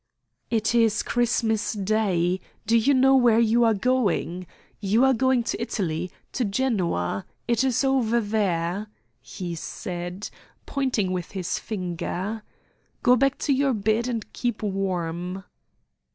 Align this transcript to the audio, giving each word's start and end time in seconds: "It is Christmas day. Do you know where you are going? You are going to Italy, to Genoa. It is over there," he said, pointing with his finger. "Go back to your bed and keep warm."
"It 0.49 0.73
is 0.73 1.03
Christmas 1.03 1.73
day. 1.73 2.39
Do 2.65 2.75
you 2.75 2.91
know 2.91 3.15
where 3.15 3.37
you 3.37 3.63
are 3.63 3.75
going? 3.75 4.47
You 4.79 5.05
are 5.05 5.13
going 5.13 5.43
to 5.43 5.61
Italy, 5.61 6.09
to 6.31 6.43
Genoa. 6.43 7.23
It 7.47 7.63
is 7.63 7.83
over 7.83 8.19
there," 8.19 8.87
he 9.21 9.53
said, 9.53 10.31
pointing 10.65 11.11
with 11.11 11.33
his 11.33 11.59
finger. 11.59 12.41
"Go 13.03 13.15
back 13.15 13.37
to 13.45 13.53
your 13.53 13.75
bed 13.75 14.07
and 14.07 14.33
keep 14.33 14.63
warm." 14.63 15.43